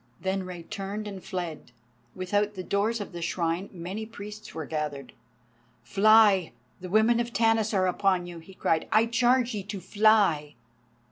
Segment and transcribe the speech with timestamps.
[0.19, 1.71] Then Rei turned and fled.
[2.15, 5.13] Without the doors of the Shrine many priests were gathered.
[5.83, 6.53] "Fly!
[6.79, 8.87] the women of Tanis are upon you!" he cried.
[8.91, 10.55] "I charge ye to fly!"